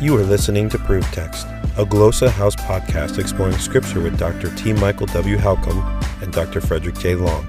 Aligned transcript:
You 0.00 0.16
are 0.16 0.24
listening 0.24 0.70
to 0.70 0.78
Proof 0.78 1.04
Text, 1.12 1.46
a 1.76 1.84
Glossa 1.84 2.30
House 2.30 2.56
podcast 2.56 3.18
exploring 3.18 3.58
scripture 3.58 4.00
with 4.00 4.18
Dr. 4.18 4.48
T. 4.56 4.72
Michael 4.72 5.04
W. 5.08 5.36
Halcomb 5.36 5.82
and 6.22 6.32
Dr. 6.32 6.62
Frederick 6.62 6.98
J. 6.98 7.16
Long. 7.16 7.46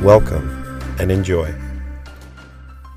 Welcome 0.00 0.48
and 1.00 1.10
enjoy. 1.10 1.52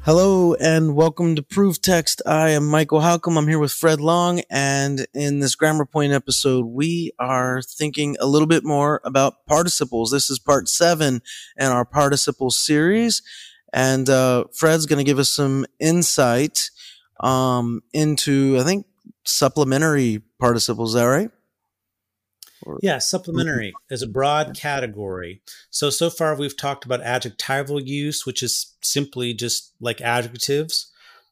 Hello 0.04 0.54
and 0.54 0.94
welcome 0.94 1.36
to 1.36 1.42
Proof 1.42 1.82
Text. 1.82 2.22
I 2.28 2.50
am 2.50 2.68
Michael 2.68 3.00
Halcomb. 3.00 3.39
I'm 3.39 3.48
here 3.48 3.57
with 3.57 3.71
Fred 3.71 4.00
Long, 4.00 4.43
and 4.52 5.07
in 5.15 5.39
this 5.39 5.55
Grammar 5.55 5.88
Point 5.88 6.13
episode, 6.13 6.68
we 6.68 7.11
are 7.18 7.63
thinking 7.63 8.18
a 8.20 8.27
little 8.27 8.47
bit 8.47 8.63
more 8.63 9.02
about 9.04 9.47
participles. 9.47 10.11
This 10.11 10.29
is 10.29 10.38
part 10.38 10.70
seven 10.70 11.23
in 11.57 11.65
our 11.65 11.86
participle 11.86 12.52
series, 12.52 13.23
and 13.73 14.07
uh, 14.11 14.43
Fred's 14.54 14.86
going 14.86 15.04
to 15.04 15.04
give 15.04 15.18
us 15.18 15.29
some 15.29 15.65
insight 15.79 16.70
um, 17.20 17.81
into, 17.93 18.57
I 18.59 18.64
think, 18.64 18.86
supplementary 19.25 20.21
participles. 20.39 20.92
Is 20.92 21.02
that 21.02 21.07
right? 21.07 21.32
Or, 22.64 22.79
yeah, 22.82 23.00
supplementary 23.00 23.74
is 23.89 24.04
a 24.04 24.07
broad 24.07 24.56
category. 24.56 25.42
So, 25.71 25.89
so 25.89 26.10
far 26.10 26.36
we've 26.36 26.56
talked 26.56 26.86
about 26.86 27.02
adjectival 27.02 27.79
use, 27.79 28.26
which 28.26 28.43
is 28.43 28.76
simply 28.82 29.34
just 29.34 29.74
like 29.79 30.00
adjectives. 30.02 30.92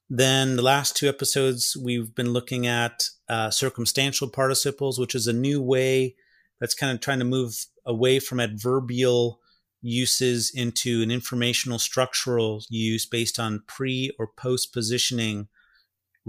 Then 0.09 0.55
the 0.55 0.63
last 0.63 0.95
two 0.95 1.07
episodes, 1.07 1.77
we've 1.77 2.16
been 2.16 2.33
looking 2.33 2.66
at 2.66 3.05
uh, 3.27 3.52
circumstantial 3.52 4.27
participles, 4.27 4.97
which 4.97 5.13
is 5.13 5.27
a 5.27 5.33
new 5.33 5.61
way 5.61 6.16
that's 6.59 6.73
kind 6.73 6.91
of 6.91 6.99
trying 6.99 7.19
to 7.19 7.25
move 7.25 7.53
away 7.85 8.19
from 8.19 8.39
adverbial 8.39 9.39
uses 9.81 10.52
into 10.53 11.02
an 11.02 11.11
informational 11.11 11.80
structural 11.80 12.63
use 12.69 13.05
based 13.05 13.39
on 13.39 13.63
pre 13.67 14.11
or 14.17 14.27
post 14.35 14.73
positioning 14.73 15.47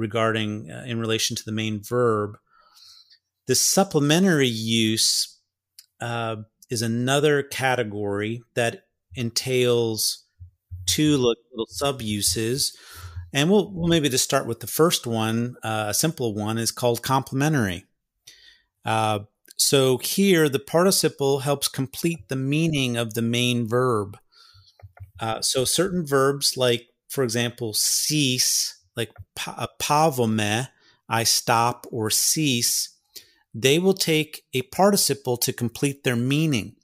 regarding 0.00 0.70
uh, 0.70 0.84
in 0.86 0.98
relation 0.98 1.36
to 1.36 1.44
the 1.44 1.52
main 1.52 1.82
verb. 1.82 2.36
The 3.46 3.54
supplementary 3.54 4.48
use 4.48 5.38
uh, 6.00 6.36
is 6.70 6.82
another 6.82 7.42
category 7.42 8.42
that 8.54 8.86
entails 9.14 10.24
two 10.86 11.16
little 11.16 11.66
sub 11.68 12.02
uses. 12.02 12.76
And 13.32 13.48
we'll, 13.50 13.70
we'll, 13.72 13.88
maybe 13.88 14.08
just 14.08 14.24
start 14.24 14.46
with 14.46 14.60
the 14.60 14.66
first 14.66 15.06
one. 15.06 15.56
Uh, 15.62 15.86
a 15.88 15.94
simple 15.94 16.34
one 16.34 16.58
is 16.58 16.72
called 16.72 17.02
complementary. 17.02 17.84
Uh, 18.84 19.20
so 19.56 19.98
here, 19.98 20.48
the 20.48 20.58
participle 20.58 21.40
helps 21.40 21.68
complete 21.68 22.28
the 22.28 22.36
meaning 22.36 22.96
of 22.96 23.14
the 23.14 23.22
main 23.22 23.68
verb. 23.68 24.18
Uh, 25.20 25.42
so 25.42 25.64
certain 25.64 26.04
verbs, 26.04 26.56
like 26.56 26.88
for 27.08 27.22
example, 27.22 27.74
cease, 27.74 28.79
like 29.00 29.12
pavome, 29.78 30.68
I 31.08 31.24
stop 31.24 31.86
or 31.90 32.10
cease, 32.10 32.90
they 33.54 33.78
will 33.78 33.94
take 33.94 34.42
a 34.54 34.62
participle 34.62 35.36
to 35.38 35.52
complete 35.52 36.04
their 36.04 36.16
meaning. 36.16 36.76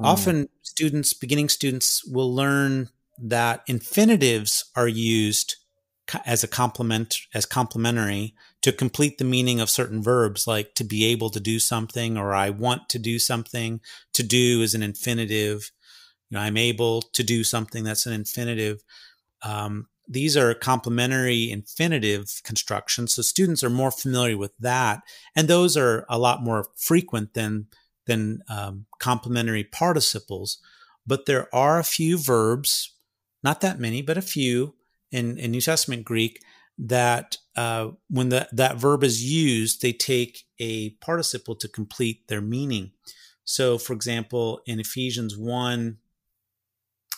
Mm. 0.00 0.06
Often, 0.06 0.48
students, 0.62 1.14
beginning 1.14 1.48
students, 1.48 2.04
will 2.04 2.32
learn 2.34 2.90
that 3.18 3.62
infinitives 3.66 4.64
are 4.76 4.88
used 4.88 5.56
as 6.26 6.44
a 6.44 6.48
complement 6.48 7.16
as 7.32 7.46
complementary 7.46 8.34
to 8.60 8.72
complete 8.72 9.18
the 9.18 9.24
meaning 9.24 9.60
of 9.60 9.70
certain 9.70 10.02
verbs 10.02 10.46
like 10.46 10.74
to 10.74 10.84
be 10.84 11.06
able 11.06 11.30
to 11.30 11.40
do 11.40 11.58
something 11.58 12.18
or 12.18 12.34
i 12.34 12.50
want 12.50 12.88
to 12.88 12.98
do 12.98 13.18
something 13.18 13.80
to 14.12 14.22
do 14.22 14.60
is 14.62 14.74
an 14.74 14.82
infinitive 14.82 15.70
you 16.28 16.36
know 16.36 16.40
i'm 16.42 16.56
able 16.56 17.00
to 17.00 17.22
do 17.22 17.44
something 17.44 17.84
that's 17.84 18.04
an 18.04 18.12
infinitive 18.12 18.82
um, 19.44 19.86
these 20.08 20.36
are 20.36 20.54
complementary 20.54 21.50
infinitive 21.50 22.40
constructions. 22.44 23.14
So 23.14 23.22
students 23.22 23.62
are 23.62 23.70
more 23.70 23.90
familiar 23.90 24.36
with 24.36 24.52
that. 24.58 25.02
And 25.36 25.48
those 25.48 25.76
are 25.76 26.04
a 26.08 26.18
lot 26.18 26.42
more 26.42 26.66
frequent 26.76 27.34
than, 27.34 27.66
than 28.06 28.42
um, 28.48 28.86
complementary 28.98 29.64
participles. 29.64 30.58
But 31.06 31.26
there 31.26 31.52
are 31.54 31.78
a 31.78 31.84
few 31.84 32.18
verbs, 32.18 32.94
not 33.42 33.60
that 33.60 33.80
many, 33.80 34.02
but 34.02 34.18
a 34.18 34.22
few 34.22 34.74
in, 35.10 35.38
in 35.38 35.50
New 35.50 35.60
Testament 35.60 36.04
Greek 36.04 36.40
that 36.78 37.36
uh, 37.56 37.88
when 38.08 38.30
the, 38.30 38.48
that 38.52 38.76
verb 38.76 39.04
is 39.04 39.22
used, 39.22 39.82
they 39.82 39.92
take 39.92 40.44
a 40.58 40.90
participle 41.00 41.54
to 41.56 41.68
complete 41.68 42.28
their 42.28 42.40
meaning. 42.40 42.92
So, 43.44 43.78
for 43.78 43.92
example, 43.92 44.60
in 44.66 44.80
Ephesians 44.80 45.36
1 45.36 45.98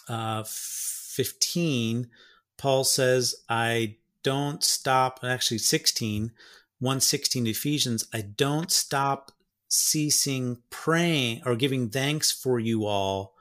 uh, 0.08 0.44
15, 0.46 2.08
Paul 2.56 2.84
says, 2.84 3.34
I 3.48 3.96
don't 4.22 4.62
stop, 4.64 5.20
actually 5.22 5.58
16, 5.58 6.32
116 6.78 7.46
Ephesians, 7.46 8.06
I 8.12 8.22
don't 8.22 8.70
stop 8.70 9.32
ceasing 9.68 10.58
praying 10.70 11.42
or 11.44 11.56
giving 11.56 11.90
thanks 11.90 12.30
for 12.30 12.58
you 12.58 12.86
all, 12.86 13.34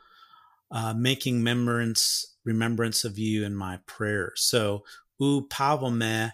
uh, 0.71 0.93
making 0.93 1.37
remembrance, 1.37 2.35
remembrance 2.43 3.05
of 3.05 3.17
you 3.17 3.43
in 3.43 3.55
my 3.55 3.79
prayers. 3.85 4.41
So, 4.41 4.83
u 5.19 5.47
pavome 5.47 6.33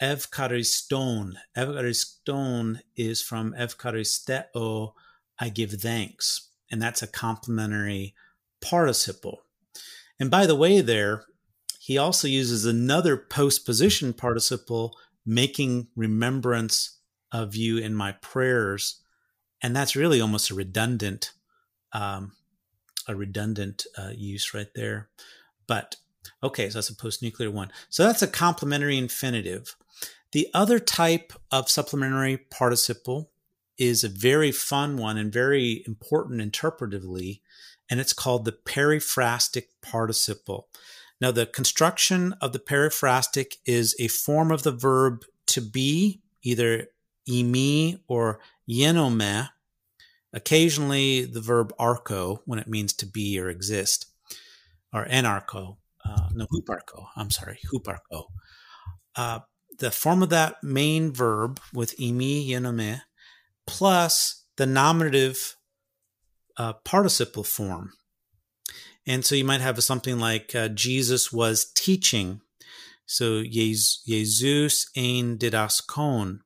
evchariston. 0.00 1.34
Evchariston 1.56 2.80
is 2.96 3.22
from 3.22 3.54
evcharisteo, 3.54 4.92
I 5.38 5.48
give 5.48 5.72
thanks. 5.72 6.48
And 6.70 6.80
that's 6.80 7.02
a 7.02 7.06
complementary 7.06 8.14
participle. 8.60 9.42
And 10.18 10.30
by 10.30 10.46
the 10.46 10.54
way, 10.54 10.80
there, 10.80 11.24
he 11.90 11.98
also 11.98 12.28
uses 12.28 12.64
another 12.66 13.16
postposition 13.16 14.12
participle, 14.12 14.96
making 15.26 15.88
remembrance 15.96 17.00
of 17.32 17.56
you 17.56 17.78
in 17.78 17.96
my 17.96 18.12
prayers. 18.12 19.02
And 19.60 19.74
that's 19.74 19.96
really 19.96 20.20
almost 20.20 20.50
a 20.50 20.54
redundant, 20.54 21.32
um, 21.92 22.30
a 23.08 23.16
redundant 23.16 23.86
uh, 23.98 24.10
use 24.14 24.54
right 24.54 24.68
there. 24.72 25.08
But 25.66 25.96
okay, 26.44 26.70
so 26.70 26.78
that's 26.78 26.90
a 26.90 26.94
post-nuclear 26.94 27.50
one. 27.50 27.72
So 27.88 28.04
that's 28.04 28.22
a 28.22 28.28
complementary 28.28 28.96
infinitive. 28.96 29.74
The 30.30 30.46
other 30.54 30.78
type 30.78 31.32
of 31.50 31.68
supplementary 31.68 32.36
participle 32.36 33.32
is 33.78 34.04
a 34.04 34.08
very 34.08 34.52
fun 34.52 34.96
one 34.96 35.18
and 35.18 35.32
very 35.32 35.82
important 35.88 36.40
interpretively, 36.40 37.40
and 37.90 37.98
it's 37.98 38.12
called 38.12 38.44
the 38.44 38.52
periphrastic 38.52 39.64
participle. 39.82 40.68
Now, 41.20 41.30
the 41.30 41.46
construction 41.46 42.34
of 42.40 42.52
the 42.52 42.58
periphrastic 42.58 43.56
is 43.66 43.94
a 43.98 44.08
form 44.08 44.50
of 44.50 44.62
the 44.62 44.72
verb 44.72 45.24
to 45.48 45.60
be, 45.60 46.22
either 46.42 46.86
imi 47.28 48.00
or 48.08 48.40
yenome. 48.68 49.48
Occasionally, 50.32 51.24
the 51.24 51.40
verb 51.40 51.72
arco 51.78 52.42
when 52.46 52.58
it 52.58 52.68
means 52.68 52.92
to 52.94 53.06
be 53.06 53.38
or 53.38 53.48
exist, 53.48 54.06
or 54.92 55.04
anarcho. 55.06 55.76
Uh, 56.04 56.28
no, 56.32 56.46
huparco. 56.46 57.06
I'm 57.16 57.30
sorry, 57.30 57.58
huparco. 57.72 58.26
Uh, 59.14 59.40
the 59.78 59.90
form 59.90 60.22
of 60.22 60.30
that 60.30 60.56
main 60.62 61.12
verb 61.12 61.60
with 61.74 61.96
imi 61.98 62.48
yenome 62.48 63.02
plus 63.66 64.44
the 64.56 64.66
nominative 64.66 65.56
uh, 66.56 66.74
participle 66.84 67.44
form. 67.44 67.92
And 69.06 69.24
so 69.24 69.34
you 69.34 69.44
might 69.44 69.60
have 69.60 69.82
something 69.82 70.18
like 70.18 70.54
uh, 70.54 70.68
Jesus 70.68 71.32
was 71.32 71.70
teaching. 71.74 72.40
So 73.06 73.42
Jesus 73.42 74.02
ein 74.96 75.38
didaskon. 75.38 76.40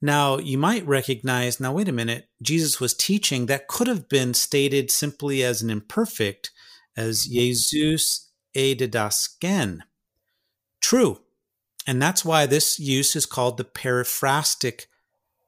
Now 0.00 0.38
you 0.38 0.58
might 0.58 0.86
recognize, 0.86 1.60
now 1.60 1.72
wait 1.72 1.88
a 1.88 1.92
minute, 1.92 2.28
Jesus 2.42 2.80
was 2.80 2.94
teaching. 2.94 3.46
That 3.46 3.68
could 3.68 3.86
have 3.86 4.08
been 4.08 4.34
stated 4.34 4.90
simply 4.90 5.42
as 5.42 5.62
an 5.62 5.70
imperfect, 5.70 6.50
as 6.96 7.26
Jesus 7.26 8.30
e 8.54 8.74
didasken. 8.74 9.80
True. 10.80 11.20
And 11.86 12.00
that's 12.00 12.24
why 12.24 12.46
this 12.46 12.78
use 12.78 13.16
is 13.16 13.26
called 13.26 13.56
the 13.56 13.64
periphrastic 13.64 14.86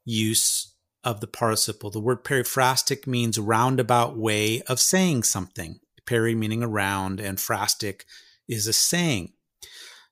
use 0.05 0.74
of 1.05 1.21
the 1.21 1.27
participle. 1.27 1.91
The 1.91 2.01
word 2.01 2.25
periphrastic 2.25 3.07
means 3.07 3.39
roundabout 3.39 4.17
way 4.17 4.63
of 4.63 4.81
saying 4.81 5.25
something. 5.25 5.81
Peri 6.07 6.35
meaning 6.35 6.63
around, 6.63 7.21
and 7.21 7.41
phrastic 7.41 8.05
is 8.49 8.67
a 8.67 8.73
saying. 8.73 9.33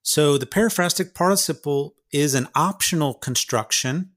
So 0.02 0.38
the 0.38 0.46
periphrastic 0.46 1.14
participle 1.14 1.94
is 2.12 2.34
an 2.34 2.48
optional 2.54 3.14
construction 3.14 4.10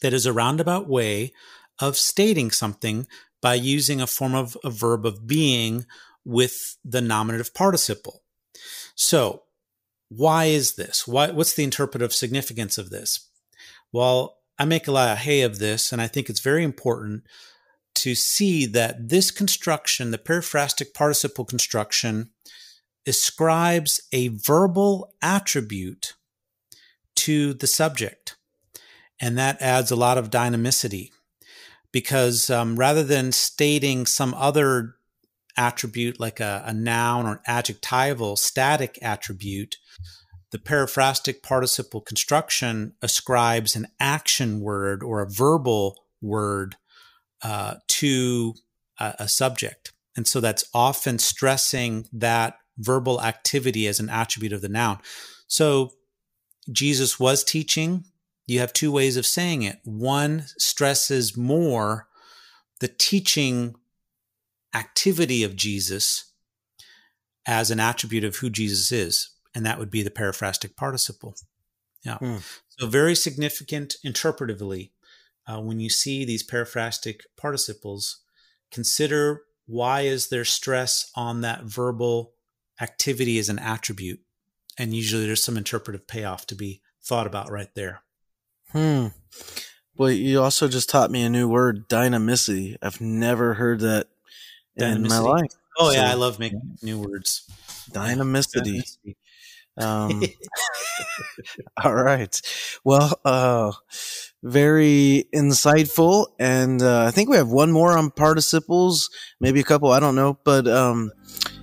that 0.00 0.12
is 0.12 0.26
a 0.26 0.32
roundabout 0.32 0.88
way 0.88 1.32
of 1.78 1.96
stating 1.96 2.50
something 2.50 3.06
by 3.40 3.54
using 3.54 4.00
a 4.00 4.06
form 4.06 4.34
of 4.34 4.56
a 4.64 4.70
verb 4.70 5.06
of 5.06 5.26
being 5.26 5.86
with 6.24 6.76
the 6.84 7.00
nominative 7.00 7.54
participle. 7.54 8.22
So, 8.94 9.42
why 10.08 10.46
is 10.46 10.74
this? 10.74 11.08
Why, 11.08 11.30
what's 11.30 11.54
the 11.54 11.64
interpretive 11.64 12.12
significance 12.12 12.76
of 12.78 12.90
this? 12.90 13.28
Well, 13.92 14.38
I 14.58 14.64
make 14.64 14.86
a 14.86 14.92
lot 14.92 15.10
of 15.10 15.18
hay 15.18 15.42
of 15.42 15.58
this, 15.58 15.92
and 15.92 16.00
I 16.00 16.06
think 16.06 16.28
it's 16.28 16.40
very 16.40 16.62
important 16.62 17.24
to 17.94 18.14
see 18.14 18.66
that 18.66 19.08
this 19.08 19.30
construction, 19.30 20.10
the 20.10 20.18
periphrastic 20.18 20.94
participle 20.94 21.44
construction, 21.44 22.30
ascribes 23.06 24.00
a 24.12 24.28
verbal 24.28 25.12
attribute 25.20 26.14
to 27.16 27.54
the 27.54 27.66
subject. 27.66 28.36
And 29.20 29.36
that 29.38 29.60
adds 29.60 29.90
a 29.90 29.96
lot 29.96 30.18
of 30.18 30.30
dynamicity 30.30 31.10
because 31.92 32.50
um, 32.50 32.76
rather 32.76 33.04
than 33.04 33.32
stating 33.32 34.06
some 34.06 34.34
other 34.34 34.94
attribute 35.56 36.18
like 36.18 36.40
a, 36.40 36.62
a 36.66 36.72
noun 36.72 37.26
or 37.26 37.42
adjectival 37.46 38.36
static 38.36 38.98
attribute, 39.02 39.76
the 40.52 40.58
periphrastic 40.58 41.42
participle 41.42 42.00
construction 42.00 42.92
ascribes 43.02 43.74
an 43.74 43.88
action 43.98 44.60
word 44.60 45.02
or 45.02 45.20
a 45.20 45.28
verbal 45.28 46.04
word 46.20 46.76
uh, 47.42 47.76
to 47.88 48.54
a, 49.00 49.14
a 49.20 49.28
subject. 49.28 49.92
And 50.14 50.28
so 50.28 50.40
that's 50.40 50.64
often 50.74 51.18
stressing 51.18 52.06
that 52.12 52.58
verbal 52.78 53.20
activity 53.22 53.86
as 53.86 53.98
an 53.98 54.10
attribute 54.10 54.52
of 54.52 54.60
the 54.60 54.68
noun. 54.68 54.98
So 55.46 55.92
Jesus 56.70 57.18
was 57.18 57.42
teaching. 57.42 58.04
You 58.46 58.60
have 58.60 58.72
two 58.72 58.92
ways 58.92 59.16
of 59.16 59.26
saying 59.26 59.62
it. 59.62 59.78
One 59.84 60.44
stresses 60.58 61.36
more 61.36 62.08
the 62.80 62.88
teaching 62.88 63.74
activity 64.74 65.44
of 65.44 65.56
Jesus 65.56 66.32
as 67.46 67.70
an 67.70 67.80
attribute 67.80 68.24
of 68.24 68.36
who 68.36 68.50
Jesus 68.50 68.92
is, 68.92 69.30
and 69.54 69.66
that 69.66 69.78
would 69.78 69.90
be 69.90 70.02
the 70.02 70.10
periphrastic 70.10 70.76
participle. 70.76 71.34
Yeah. 72.04 72.18
Hmm. 72.18 72.36
So 72.68 72.86
very 72.86 73.14
significant 73.14 73.96
interpretively 74.04 74.90
uh, 75.46 75.60
when 75.60 75.80
you 75.80 75.90
see 75.90 76.24
these 76.24 76.46
periphrastic 76.46 77.20
participles, 77.36 78.20
consider 78.70 79.42
why 79.66 80.02
is 80.02 80.28
there 80.28 80.44
stress 80.44 81.10
on 81.16 81.40
that 81.40 81.64
verbal 81.64 82.32
activity 82.80 83.38
as 83.38 83.48
an 83.48 83.58
attribute, 83.58 84.20
and 84.78 84.94
usually 84.94 85.26
there's 85.26 85.42
some 85.42 85.56
interpretive 85.56 86.06
payoff 86.06 86.46
to 86.46 86.54
be 86.54 86.80
thought 87.02 87.26
about 87.26 87.50
right 87.50 87.74
there. 87.74 88.02
Hmm. 88.70 89.08
Well, 89.96 90.10
you 90.10 90.40
also 90.40 90.68
just 90.68 90.88
taught 90.88 91.10
me 91.10 91.22
a 91.22 91.28
new 91.28 91.48
word, 91.48 91.88
dynamicity. 91.88 92.76
I've 92.80 93.00
never 93.00 93.54
heard 93.54 93.80
that 93.80 94.08
in 94.76 95.06
my 95.06 95.18
life. 95.18 95.52
Oh 95.78 95.90
so, 95.90 95.96
yeah, 95.96 96.10
I 96.10 96.14
love 96.14 96.38
making 96.38 96.78
new 96.82 96.98
words. 96.98 97.44
Dynamicity. 97.90 98.82
dynamicity. 99.06 99.16
Um, 99.78 100.22
all 101.84 101.94
right. 101.94 102.40
Well, 102.84 103.18
uh, 103.24 103.72
very 104.42 105.26
insightful. 105.34 106.26
And 106.38 106.82
uh, 106.82 107.04
I 107.04 107.10
think 107.10 107.28
we 107.28 107.36
have 107.36 107.48
one 107.48 107.72
more 107.72 107.96
on 107.96 108.10
participles, 108.10 109.10
maybe 109.40 109.60
a 109.60 109.64
couple, 109.64 109.90
I 109.92 110.00
don't 110.00 110.14
know. 110.14 110.38
But 110.44 110.66
um, 110.66 111.12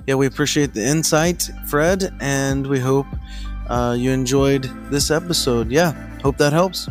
yeah, 0.08 0.16
we 0.16 0.26
appreciate 0.26 0.74
the 0.74 0.86
insight, 0.86 1.50
Fred, 1.68 2.14
and 2.20 2.66
we 2.68 2.80
hope 2.80 3.08
uh, 3.68 3.96
you 3.98 4.12
enjoyed 4.12 4.64
this 4.90 5.12
episode. 5.12 5.72
Yeah, 5.72 5.94
hope 6.22 6.38
that 6.38 6.54
helps. 6.54 6.88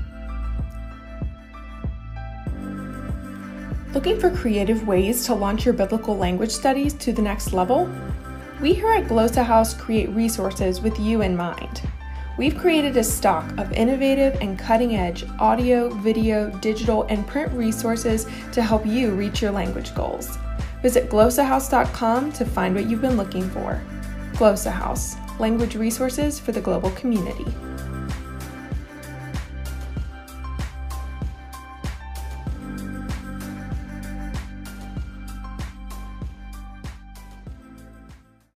Looking 3.95 4.21
for 4.21 4.31
creative 4.31 4.87
ways 4.87 5.25
to 5.27 5.35
launch 5.35 5.65
your 5.65 5.73
biblical 5.75 6.17
language 6.17 6.51
studies 6.51 6.93
to 6.95 7.13
the 7.13 7.23
next 7.23 7.53
level? 7.53 7.91
We 8.61 8.75
here 8.75 8.93
at 8.93 9.05
Glossa 9.05 9.45
House 9.45 9.73
create 9.73 10.09
resources 10.11 10.81
with 10.81 10.99
you 10.99 11.23
in 11.23 11.37
mind. 11.37 11.83
We've 12.37 12.59
created 12.59 12.97
a 12.97 13.05
stock 13.05 13.57
of 13.57 13.71
innovative 13.73 14.35
and 14.41 14.59
cutting 14.59 14.97
edge 14.97 15.25
audio, 15.39 15.89
video, 15.91 16.51
digital, 16.59 17.05
and 17.05 17.25
print 17.25 17.53
resources 17.53 18.27
to 18.51 18.61
help 18.61 18.85
you 18.85 19.13
reach 19.13 19.41
your 19.41 19.53
language 19.53 19.95
goals. 19.95 20.37
Visit 20.83 21.09
glossahouse.com 21.09 22.33
to 22.33 22.45
find 22.45 22.75
what 22.75 22.87
you've 22.91 23.01
been 23.01 23.17
looking 23.17 23.49
for. 23.51 23.81
Glossa 24.33 24.73
House, 24.73 25.15
language 25.39 25.77
resources 25.77 26.41
for 26.41 26.51
the 26.51 26.61
global 26.61 26.91
community. 26.91 27.47